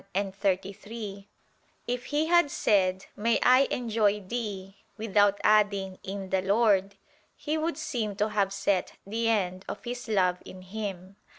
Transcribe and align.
i, 0.15 0.23
33), 0.31 1.27
"if 1.85 2.05
he 2.05 2.25
had 2.25 2.49
said, 2.49 3.05
'May 3.15 3.37
I 3.43 3.67
enjoy 3.69 4.19
thee,' 4.19 4.77
without 4.97 5.39
adding 5.43 5.99
'in 6.01 6.31
the 6.31 6.41
Lord,' 6.41 6.95
he 7.35 7.55
would 7.55 7.77
seem 7.77 8.15
to 8.15 8.29
have 8.29 8.51
set 8.51 8.93
the 9.05 9.29
end 9.29 9.63
of 9.69 9.83
his 9.83 10.07
love 10.07 10.39
in 10.43 10.63
him. 10.63 11.17